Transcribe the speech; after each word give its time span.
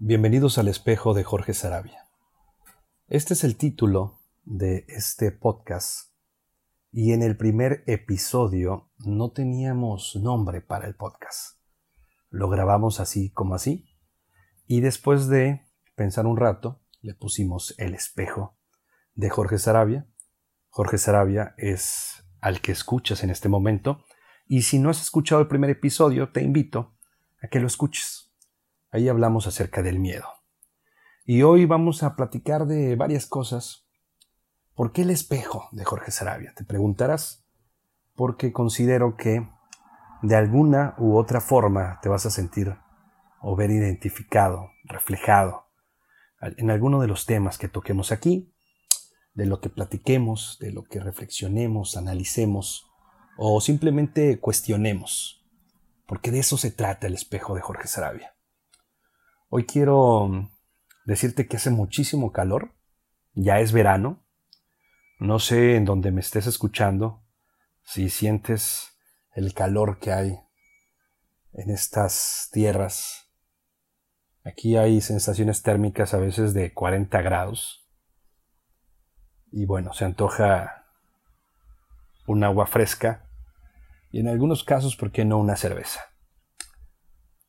Bienvenidos 0.00 0.58
al 0.58 0.68
espejo 0.68 1.12
de 1.12 1.24
Jorge 1.24 1.54
Sarabia. 1.54 2.06
Este 3.08 3.34
es 3.34 3.42
el 3.42 3.56
título 3.56 4.20
de 4.44 4.84
este 4.86 5.32
podcast 5.32 6.12
y 6.92 7.10
en 7.14 7.24
el 7.24 7.36
primer 7.36 7.82
episodio 7.88 8.92
no 8.98 9.32
teníamos 9.32 10.14
nombre 10.14 10.60
para 10.60 10.86
el 10.86 10.94
podcast. 10.94 11.58
Lo 12.30 12.48
grabamos 12.48 13.00
así 13.00 13.30
como 13.30 13.56
así 13.56 13.88
y 14.68 14.82
después 14.82 15.26
de 15.26 15.66
pensar 15.96 16.26
un 16.26 16.36
rato 16.36 16.80
le 17.00 17.14
pusimos 17.14 17.74
el 17.76 17.92
espejo 17.92 18.56
de 19.16 19.30
Jorge 19.30 19.58
Sarabia. 19.58 20.06
Jorge 20.68 20.98
Sarabia 20.98 21.56
es 21.58 22.24
al 22.40 22.60
que 22.60 22.70
escuchas 22.70 23.24
en 23.24 23.30
este 23.30 23.48
momento 23.48 24.04
y 24.46 24.62
si 24.62 24.78
no 24.78 24.90
has 24.90 25.02
escuchado 25.02 25.40
el 25.40 25.48
primer 25.48 25.70
episodio 25.70 26.30
te 26.30 26.40
invito 26.40 26.94
a 27.42 27.48
que 27.48 27.58
lo 27.58 27.66
escuches 27.66 28.27
Ahí 28.90 29.08
hablamos 29.08 29.46
acerca 29.46 29.82
del 29.82 29.98
miedo. 29.98 30.26
Y 31.26 31.42
hoy 31.42 31.66
vamos 31.66 32.02
a 32.02 32.16
platicar 32.16 32.66
de 32.66 32.96
varias 32.96 33.26
cosas. 33.26 33.86
¿Por 34.74 34.92
qué 34.92 35.02
el 35.02 35.10
espejo 35.10 35.68
de 35.72 35.84
Jorge 35.84 36.10
Sarabia? 36.10 36.54
Te 36.54 36.64
preguntarás. 36.64 37.44
Porque 38.14 38.52
considero 38.52 39.16
que 39.16 39.46
de 40.22 40.36
alguna 40.36 40.94
u 40.98 41.18
otra 41.18 41.40
forma 41.40 41.98
te 42.02 42.08
vas 42.08 42.24
a 42.24 42.30
sentir 42.30 42.76
o 43.40 43.56
ver 43.56 43.70
identificado, 43.70 44.70
reflejado 44.84 45.66
en 46.40 46.70
alguno 46.70 47.00
de 47.00 47.08
los 47.08 47.26
temas 47.26 47.58
que 47.58 47.68
toquemos 47.68 48.10
aquí, 48.10 48.54
de 49.34 49.46
lo 49.46 49.60
que 49.60 49.68
platiquemos, 49.68 50.56
de 50.60 50.72
lo 50.72 50.84
que 50.84 51.00
reflexionemos, 51.00 51.96
analicemos 51.96 52.90
o 53.36 53.60
simplemente 53.60 54.40
cuestionemos. 54.40 55.46
Porque 56.06 56.30
de 56.30 56.38
eso 56.38 56.56
se 56.56 56.70
trata 56.70 57.06
el 57.06 57.14
espejo 57.14 57.54
de 57.54 57.60
Jorge 57.60 57.86
Sarabia. 57.86 58.37
Hoy 59.50 59.64
quiero 59.64 60.50
decirte 61.06 61.48
que 61.48 61.56
hace 61.56 61.70
muchísimo 61.70 62.32
calor, 62.32 62.74
ya 63.32 63.60
es 63.60 63.72
verano. 63.72 64.22
No 65.18 65.38
sé 65.38 65.76
en 65.76 65.86
dónde 65.86 66.12
me 66.12 66.20
estés 66.20 66.46
escuchando, 66.46 67.24
si 67.82 68.10
sientes 68.10 68.90
el 69.32 69.54
calor 69.54 69.98
que 70.00 70.12
hay 70.12 70.38
en 71.54 71.70
estas 71.70 72.50
tierras. 72.52 73.30
Aquí 74.44 74.76
hay 74.76 75.00
sensaciones 75.00 75.62
térmicas 75.62 76.12
a 76.12 76.18
veces 76.18 76.52
de 76.52 76.74
40 76.74 77.22
grados. 77.22 77.88
Y 79.50 79.64
bueno, 79.64 79.94
se 79.94 80.04
antoja 80.04 80.84
un 82.26 82.44
agua 82.44 82.66
fresca 82.66 83.30
y 84.10 84.20
en 84.20 84.28
algunos 84.28 84.62
casos, 84.62 84.94
¿por 84.94 85.10
qué 85.10 85.24
no 85.24 85.38
una 85.38 85.56
cerveza? 85.56 86.00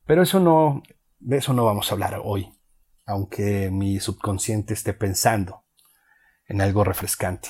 Pero 0.05 0.23
eso 0.23 0.39
no 0.39 0.81
de 1.20 1.38
eso 1.38 1.53
no 1.53 1.66
vamos 1.66 1.92
a 1.92 1.95
hablar 1.95 2.22
hoy, 2.23 2.52
aunque 3.06 3.70
mi 3.72 4.00
subconsciente 4.00 4.73
esté 4.73 4.94
pensando 4.94 5.66
en 6.48 6.61
algo 6.61 6.84
refrescante. 6.84 7.50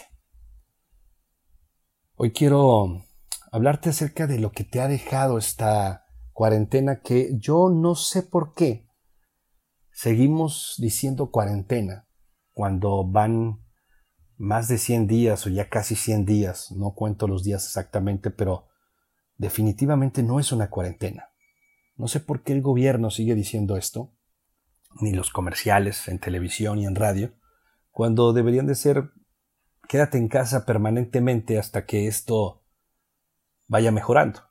Hoy 2.15 2.31
quiero 2.31 3.05
hablarte 3.51 3.89
acerca 3.89 4.27
de 4.27 4.39
lo 4.39 4.51
que 4.51 4.63
te 4.63 4.81
ha 4.81 4.87
dejado 4.87 5.37
esta 5.37 6.05
cuarentena 6.33 7.01
que 7.01 7.31
yo 7.37 7.69
no 7.69 7.95
sé 7.95 8.23
por 8.23 8.53
qué 8.53 8.89
seguimos 9.91 10.75
diciendo 10.77 11.31
cuarentena 11.31 12.07
cuando 12.53 13.05
van 13.05 13.65
más 14.37 14.67
de 14.67 14.77
100 14.77 15.07
días 15.07 15.45
o 15.45 15.49
ya 15.49 15.69
casi 15.69 15.95
100 15.95 16.25
días, 16.25 16.71
no 16.71 16.93
cuento 16.93 17.27
los 17.27 17.43
días 17.43 17.65
exactamente, 17.65 18.31
pero 18.31 18.67
definitivamente 19.37 20.23
no 20.23 20.39
es 20.39 20.51
una 20.51 20.69
cuarentena. 20.69 21.28
No 21.99 22.07
sé 22.07 22.21
por 22.21 22.43
qué 22.43 22.53
el 22.53 22.61
gobierno 22.61 23.11
sigue 23.11 23.35
diciendo 23.35 23.75
esto, 23.75 24.15
ni 25.01 25.11
los 25.11 25.31
comerciales 25.31 26.07
en 26.07 26.17
televisión 26.17 26.79
y 26.79 26.85
en 26.85 26.95
radio, 26.95 27.33
cuando 27.91 28.31
deberían 28.31 28.67
de 28.67 28.75
ser 28.75 29.11
quédate 29.89 30.17
en 30.17 30.29
casa 30.29 30.65
permanentemente 30.65 31.59
hasta 31.59 31.85
que 31.85 32.07
esto 32.07 32.63
vaya 33.67 33.91
mejorando, 33.91 34.43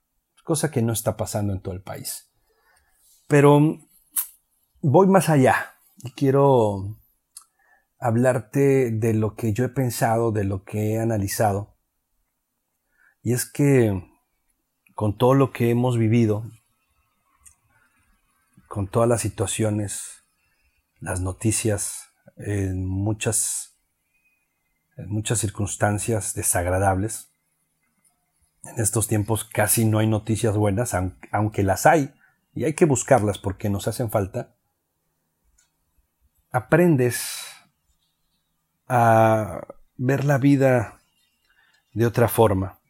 cosa 0.45 0.71
que 0.71 0.83
no 0.83 0.93
está 0.93 1.17
pasando 1.17 1.55
en 1.55 1.63
todo 1.63 1.73
el 1.73 1.81
país. 1.81 2.31
Pero 3.29 3.79
voy 4.83 5.07
más 5.07 5.31
allá 5.31 5.75
y 6.05 6.11
quiero 6.11 6.99
hablarte 7.99 8.91
de 8.91 9.15
lo 9.15 9.37
que 9.37 9.55
yo 9.55 9.65
he 9.65 9.71
pensado, 9.71 10.33
de 10.33 10.45
lo 10.45 10.65
que 10.65 10.93
he 10.93 11.01
analizado. 11.01 11.79
Y 13.23 13.33
es 13.33 13.51
que 13.51 14.07
con 14.95 15.17
todo 15.17 15.33
lo 15.33 15.51
que 15.51 15.71
hemos 15.71 15.97
vivido, 15.97 16.45
con 18.69 18.89
todas 18.89 19.09
las 19.09 19.23
situaciones, 19.23 20.25
las 21.01 21.21
noticias, 21.21 22.09
en 22.37 22.87
muchas, 22.87 23.77
muchas 25.07 25.39
circunstancias 25.39 26.35
desagradables. 26.35 27.33
En 28.65 28.81
estos 28.81 29.09
tiempos 29.09 29.45
casi 29.45 29.85
no 29.85 29.99
hay 29.99 30.07
noticias 30.07 30.57
buenas, 30.57 30.95
aunque 31.33 31.63
las 31.63 31.87
hay, 31.87 32.15
y 32.55 32.65
hay 32.65 32.75
que 32.75 32.85
buscarlas 32.85 33.39
porque 33.39 33.71
nos 33.71 33.89
hacen 33.89 34.11
falta. 34.11 34.55
Aprendes 36.51 37.47
a 38.87 39.61
ver 39.97 40.25
la 40.25 40.39
vida 40.39 41.01
de 41.93 42.07
otra 42.07 42.29
forma. 42.29 42.81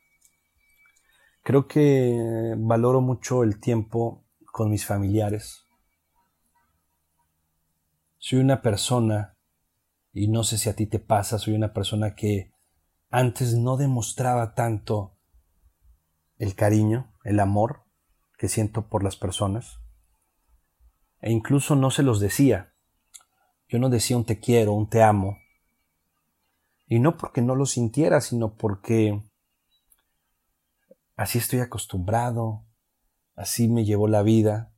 Creo 1.43 1.67
que 1.67 2.55
valoro 2.59 3.01
mucho 3.01 3.43
el 3.43 3.61
tiempo 3.61 4.27
con 4.53 4.71
mis 4.71 4.85
familiares, 4.85 5.65
soy 8.19 8.41
una 8.41 8.63
persona, 8.63 9.37
y 10.13 10.29
no 10.29 10.43
sé 10.43 10.59
si 10.59 10.69
a 10.69 10.75
ti 10.75 10.87
te 10.87 10.99
pasa, 10.99 11.39
soy 11.39 11.55
una 11.55 11.73
persona 11.73 12.15
que 12.15 12.53
antes 13.11 13.55
no 13.55 13.77
demostraba 13.77 14.55
tanto 14.55 15.17
el 16.37 16.55
cariño, 16.55 17.13
el 17.25 17.41
amor 17.41 17.85
que 18.37 18.49
siento 18.49 18.89
por 18.89 19.05
las 19.05 19.17
personas. 19.17 19.81
E 21.21 21.31
incluso 21.31 21.77
no 21.77 21.91
se 21.91 22.03
los 22.03 22.21
decía. 22.21 22.75
Yo 23.69 23.79
no 23.79 23.89
decía 23.91 24.17
un 24.17 24.25
te 24.25 24.41
quiero, 24.41 24.73
un 24.73 24.89
te 24.89 25.03
amo. 25.03 25.39
Y 26.87 27.01
no 27.01 27.17
porque 27.17 27.43
no 27.43 27.55
lo 27.55 27.67
sintiera, 27.67 28.21
sino 28.21 28.57
porque 28.57 29.23
así 31.17 31.39
estoy 31.39 31.61
acostumbrado, 31.61 32.67
así 33.35 33.69
me 33.69 33.85
llevó 33.85 34.09
la 34.09 34.23
vida, 34.23 34.73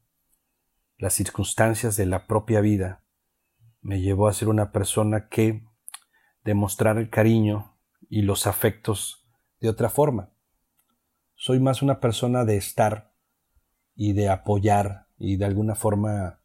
las 0.98 1.14
circunstancias 1.14 1.96
de 1.96 2.06
la 2.06 2.26
propia 2.26 2.60
vida 2.60 3.04
me 3.82 4.00
llevó 4.00 4.28
a 4.28 4.32
ser 4.32 4.48
una 4.48 4.72
persona 4.72 5.28
que 5.28 5.66
demostrar 6.44 6.98
el 6.98 7.10
cariño 7.10 7.76
y 8.08 8.22
los 8.22 8.46
afectos 8.46 9.26
de 9.60 9.68
otra 9.68 9.88
forma. 9.88 10.30
Soy 11.34 11.60
más 11.60 11.82
una 11.82 12.00
persona 12.00 12.44
de 12.44 12.56
estar 12.56 13.14
y 13.94 14.12
de 14.12 14.28
apoyar 14.28 15.06
y 15.18 15.36
de 15.36 15.44
alguna 15.44 15.74
forma 15.74 16.40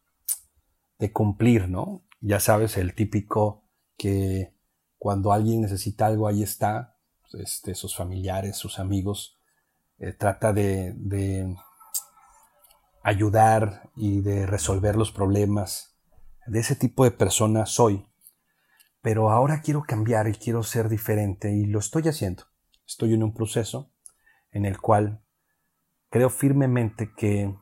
de 0.98 1.12
cumplir, 1.12 1.68
¿no? 1.68 2.04
Ya 2.20 2.40
sabes, 2.40 2.76
el 2.76 2.94
típico 2.94 3.64
que 3.96 4.54
cuando 4.98 5.32
alguien 5.32 5.60
necesita 5.60 6.06
algo, 6.06 6.28
ahí 6.28 6.42
está, 6.42 6.96
este, 7.34 7.74
sus 7.74 7.94
familiares, 7.96 8.56
sus 8.56 8.78
amigos, 8.78 9.38
eh, 9.98 10.12
trata 10.12 10.52
de, 10.52 10.94
de 10.96 11.56
ayudar 13.02 13.90
y 13.96 14.20
de 14.20 14.46
resolver 14.46 14.96
los 14.96 15.12
problemas 15.12 15.95
de 16.46 16.60
ese 16.60 16.76
tipo 16.76 17.04
de 17.04 17.10
persona 17.10 17.66
soy, 17.66 18.06
pero 19.02 19.30
ahora 19.30 19.60
quiero 19.60 19.82
cambiar 19.82 20.28
y 20.28 20.34
quiero 20.34 20.62
ser 20.62 20.88
diferente 20.88 21.52
y 21.52 21.66
lo 21.66 21.78
estoy 21.78 22.08
haciendo. 22.08 22.44
Estoy 22.86 23.14
en 23.14 23.22
un 23.22 23.34
proceso 23.34 23.92
en 24.50 24.64
el 24.64 24.80
cual 24.80 25.22
creo 26.10 26.30
firmemente 26.30 27.12
que 27.16 27.54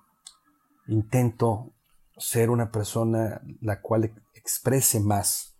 intento 0.87 1.75
ser 2.17 2.50
una 2.50 2.71
persona 2.71 3.41
la 3.61 3.81
cual 3.81 4.23
exprese 4.35 5.00
más 5.00 5.59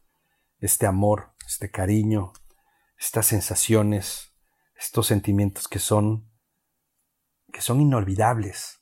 este 0.61 0.87
amor, 0.87 1.33
este 1.47 1.71
cariño, 1.71 2.33
estas 2.99 3.27
sensaciones, 3.27 4.33
estos 4.77 5.07
sentimientos 5.07 5.69
que 5.69 5.79
son 5.79 6.31
que 7.53 7.61
son 7.61 7.81
inolvidables 7.81 8.81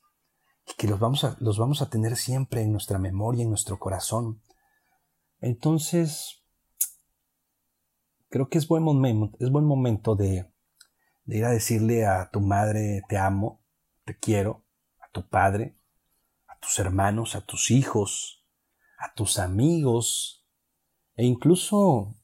que 0.77 0.87
los 0.87 0.99
vamos, 0.99 1.23
a, 1.23 1.37
los 1.39 1.57
vamos 1.57 1.81
a 1.81 1.89
tener 1.89 2.15
siempre 2.15 2.61
en 2.61 2.71
nuestra 2.71 2.99
memoria, 2.99 3.43
en 3.43 3.49
nuestro 3.49 3.79
corazón. 3.79 4.41
Entonces, 5.39 6.43
creo 8.29 8.49
que 8.49 8.57
es 8.57 8.67
buen 8.67 8.83
momento, 8.83 9.37
es 9.39 9.51
buen 9.51 9.65
momento 9.65 10.15
de, 10.15 10.51
ir 11.27 11.45
a 11.45 11.51
decirle 11.51 12.05
a 12.05 12.29
tu 12.31 12.41
madre 12.41 13.03
te 13.07 13.17
amo, 13.17 13.61
te 14.05 14.17
quiero, 14.17 14.63
a 14.99 15.09
tu 15.11 15.27
padre, 15.27 15.77
a 16.47 16.57
tus 16.59 16.79
hermanos, 16.79 17.35
a 17.35 17.41
tus 17.41 17.71
hijos, 17.71 18.43
a 18.97 19.13
tus 19.13 19.37
amigos, 19.39 20.45
e 21.15 21.25
incluso 21.25 22.15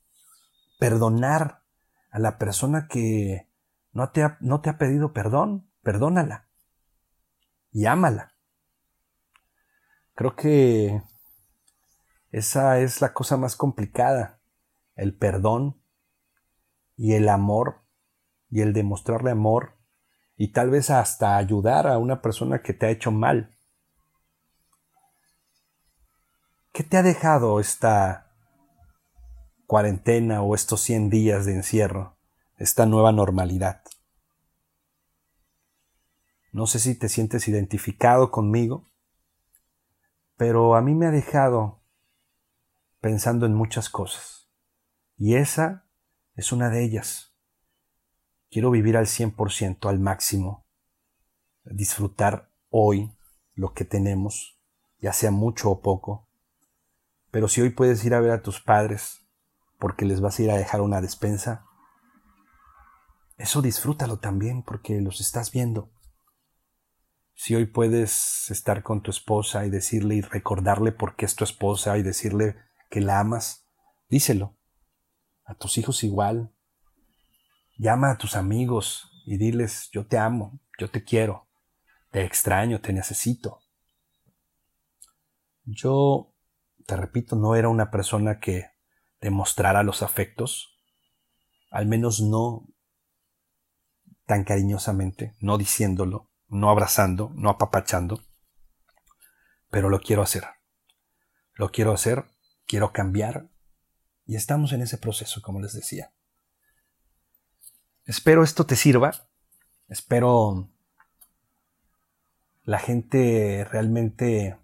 perdonar 0.79 1.63
a 2.11 2.19
la 2.19 2.37
persona 2.37 2.87
que 2.87 3.49
no 3.91 4.09
te 4.09 4.23
ha, 4.23 4.37
no 4.41 4.61
te 4.61 4.69
ha 4.69 4.77
pedido 4.77 5.13
perdón, 5.13 5.69
perdónala 5.83 6.49
y 7.71 7.85
ámala. 7.85 8.33
Creo 10.19 10.35
que 10.35 11.01
Esa 12.29 12.79
es 12.79 12.99
la 12.99 13.13
cosa 13.13 13.37
más 13.37 13.55
complicada, 13.55 14.41
el 14.97 15.15
perdón 15.15 15.81
y 16.97 17.13
el 17.13 17.29
amor 17.29 17.85
y 18.49 18.59
el 18.59 18.73
demostrarle 18.73 19.31
amor 19.31 19.77
y 20.35 20.51
tal 20.51 20.71
vez 20.71 20.89
hasta 20.89 21.37
ayudar 21.37 21.87
a 21.87 21.97
una 21.99 22.21
persona 22.21 22.61
que 22.61 22.73
te 22.73 22.87
ha 22.87 22.89
hecho 22.89 23.11
mal. 23.11 23.55
¿Qué 26.73 26.83
te 26.83 26.97
ha 26.97 27.01
dejado 27.01 27.61
esta 27.61 28.29
cuarentena 29.67 30.41
o 30.41 30.53
estos 30.53 30.81
100 30.81 31.09
días 31.09 31.45
de 31.45 31.53
encierro, 31.53 32.17
esta 32.57 32.85
nueva 32.85 33.13
normalidad? 33.13 33.83
No 36.51 36.67
sé 36.67 36.79
si 36.79 36.93
te 36.93 37.07
sientes 37.07 37.47
identificado 37.47 38.31
conmigo, 38.31 38.89
pero 40.39 40.75
a 40.75 40.81
mí 40.81 40.95
me 40.95 41.05
ha 41.05 41.11
dejado 41.11 41.83
pensando 43.01 43.45
en 43.45 43.53
muchas 43.53 43.89
cosas. 43.89 44.49
Y 45.17 45.35
esa 45.35 45.85
es 46.33 46.53
una 46.53 46.69
de 46.69 46.81
ellas. 46.81 47.35
Quiero 48.49 48.71
vivir 48.71 48.95
al 48.95 49.07
100%, 49.07 49.89
al 49.89 49.99
máximo, 49.99 50.65
disfrutar 51.65 52.53
hoy 52.69 53.11
lo 53.53 53.73
que 53.73 53.83
tenemos, 53.83 54.57
ya 54.99 55.11
sea 55.11 55.29
mucho 55.29 55.71
o 55.71 55.81
poco. 55.81 56.29
Pero 57.31 57.49
si 57.49 57.59
hoy 57.59 57.71
puedes 57.71 58.05
ir 58.05 58.13
a 58.13 58.21
ver 58.21 58.31
a 58.31 58.41
tus 58.41 58.61
padres 58.61 59.27
porque 59.77 60.05
les 60.05 60.21
vas 60.21 60.39
a 60.39 60.43
ir 60.43 60.51
a 60.51 60.57
dejar 60.57 60.79
una 60.79 61.01
despensa, 61.01 61.65
eso 63.35 63.61
disfrútalo 63.61 64.19
también 64.19 64.63
porque 64.63 65.01
los 65.01 65.19
estás 65.19 65.51
viendo. 65.51 65.91
Si 67.41 67.55
hoy 67.55 67.67
puedes 67.67 68.51
estar 68.51 68.83
con 68.83 69.01
tu 69.01 69.11
esposa 69.11 69.65
y 69.65 69.69
decirle 69.69 70.15
y 70.15 70.21
recordarle 70.21 70.91
por 70.91 71.15
qué 71.15 71.23
es 71.23 71.35
tu 71.37 71.45
esposa 71.45 71.97
y 71.97 72.03
decirle 72.03 72.57
que 72.89 72.99
la 72.99 73.21
amas, 73.21 73.65
díselo. 74.09 74.57
A 75.45 75.55
tus 75.55 75.77
hijos 75.77 76.03
igual. 76.03 76.51
Llama 77.77 78.11
a 78.11 78.17
tus 78.17 78.35
amigos 78.35 79.09
y 79.25 79.37
diles, 79.37 79.89
yo 79.93 80.05
te 80.05 80.17
amo, 80.17 80.59
yo 80.77 80.91
te 80.91 81.05
quiero, 81.05 81.47
te 82.11 82.25
extraño, 82.25 82.81
te 82.81 82.91
necesito. 82.91 83.61
Yo, 85.63 86.33
te 86.85 86.97
repito, 86.97 87.37
no 87.37 87.55
era 87.55 87.69
una 87.69 87.89
persona 87.89 88.41
que 88.41 88.65
demostrara 89.21 89.81
los 89.83 90.03
afectos, 90.03 90.77
al 91.71 91.85
menos 91.85 92.19
no 92.19 92.67
tan 94.25 94.43
cariñosamente, 94.43 95.37
no 95.39 95.57
diciéndolo 95.57 96.28
no 96.49 96.69
abrazando, 96.69 97.31
no 97.35 97.49
apapachando, 97.49 98.23
pero 99.69 99.89
lo 99.89 99.99
quiero 99.99 100.23
hacer. 100.23 100.43
Lo 101.53 101.71
quiero 101.71 101.93
hacer, 101.93 102.25
quiero 102.65 102.91
cambiar 102.91 103.49
y 104.25 104.35
estamos 104.35 104.73
en 104.73 104.81
ese 104.81 104.97
proceso, 104.97 105.41
como 105.41 105.59
les 105.61 105.73
decía. 105.73 106.11
Espero 108.05 108.43
esto 108.43 108.65
te 108.65 108.75
sirva, 108.75 109.27
espero 109.87 110.69
la 112.63 112.79
gente 112.79 113.65
realmente 113.69 114.57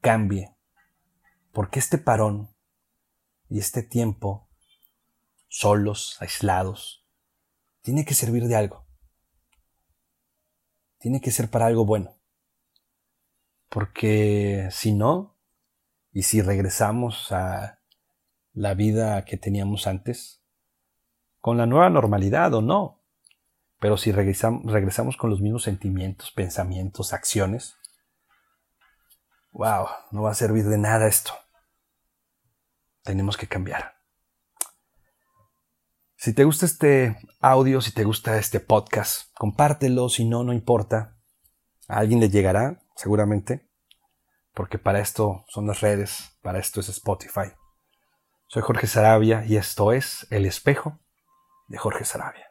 cambie, 0.00 0.54
porque 1.52 1.78
este 1.78 1.98
parón 1.98 2.54
y 3.48 3.58
este 3.58 3.82
tiempo, 3.82 4.48
solos, 5.48 6.16
aislados, 6.20 7.06
tiene 7.80 8.04
que 8.04 8.14
servir 8.14 8.44
de 8.44 8.56
algo 8.56 8.85
tiene 11.06 11.20
que 11.20 11.30
ser 11.30 11.48
para 11.48 11.66
algo 11.66 11.86
bueno. 11.86 12.16
Porque 13.68 14.66
si 14.72 14.92
no, 14.92 15.36
y 16.10 16.24
si 16.24 16.42
regresamos 16.42 17.30
a 17.30 17.78
la 18.54 18.74
vida 18.74 19.24
que 19.24 19.36
teníamos 19.36 19.86
antes, 19.86 20.42
con 21.40 21.58
la 21.58 21.66
nueva 21.66 21.90
normalidad 21.90 22.52
o 22.54 22.60
no, 22.60 23.04
pero 23.78 23.96
si 23.96 24.10
regresamos, 24.10 25.16
con 25.16 25.30
los 25.30 25.40
mismos 25.40 25.62
sentimientos, 25.62 26.32
pensamientos, 26.32 27.12
acciones, 27.12 27.76
wow, 29.52 29.86
no 30.10 30.22
va 30.22 30.32
a 30.32 30.34
servir 30.34 30.64
de 30.64 30.78
nada 30.78 31.06
esto. 31.06 31.34
Tenemos 33.04 33.36
que 33.36 33.46
cambiar. 33.46 33.95
Si 36.18 36.32
te 36.32 36.44
gusta 36.44 36.64
este 36.64 37.18
audio, 37.40 37.82
si 37.82 37.92
te 37.92 38.04
gusta 38.04 38.38
este 38.38 38.58
podcast, 38.58 39.30
compártelo, 39.34 40.08
si 40.08 40.24
no, 40.24 40.44
no 40.44 40.54
importa. 40.54 41.18
A 41.88 41.98
alguien 41.98 42.20
le 42.20 42.30
llegará, 42.30 42.82
seguramente, 42.96 43.68
porque 44.54 44.78
para 44.78 45.00
esto 45.00 45.44
son 45.48 45.66
las 45.66 45.82
redes, 45.82 46.38
para 46.40 46.58
esto 46.58 46.80
es 46.80 46.88
Spotify. 46.88 47.52
Soy 48.46 48.62
Jorge 48.62 48.86
Sarabia 48.86 49.44
y 49.44 49.58
esto 49.58 49.92
es 49.92 50.26
El 50.30 50.46
espejo 50.46 50.98
de 51.68 51.76
Jorge 51.76 52.06
Sarabia. 52.06 52.50